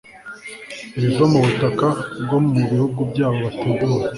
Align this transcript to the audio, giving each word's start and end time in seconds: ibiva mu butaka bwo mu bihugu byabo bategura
ibiva 0.97 1.23
mu 1.31 1.39
butaka 1.45 1.87
bwo 2.23 2.37
mu 2.45 2.61
bihugu 2.71 2.99
byabo 3.11 3.37
bategura 3.45 3.93